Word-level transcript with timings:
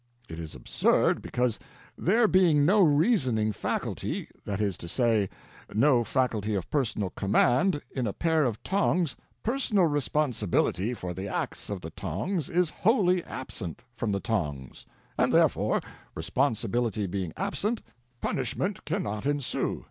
It 0.27 0.39
is 0.39 0.55
absurd 0.55 1.21
because, 1.21 1.59
there 1.95 2.27
being 2.27 2.65
no 2.65 2.81
reasoning 2.81 3.51
faculty—that 3.51 4.59
is 4.59 4.75
to 4.77 4.87
say, 4.87 5.29
no 5.75 6.03
faculty 6.03 6.55
of 6.55 6.71
personal 6.71 7.11
command—in 7.11 8.07
a 8.07 8.11
pair 8.11 8.43
of 8.45 8.63
tongs, 8.63 9.15
personal 9.43 9.85
responsibility 9.85 10.95
for 10.95 11.13
the 11.13 11.27
acts 11.27 11.69
of 11.69 11.81
the 11.81 11.91
tongs 11.91 12.49
is 12.49 12.71
wholly 12.71 13.23
absent 13.25 13.83
from 13.95 14.11
the 14.11 14.19
tongs; 14.19 14.87
and, 15.19 15.31
therefore, 15.31 15.79
responsibility 16.15 17.05
being 17.05 17.31
absent, 17.37 17.83
punishment 18.21 18.83
cannot 18.85 19.27
ensue. 19.27 19.79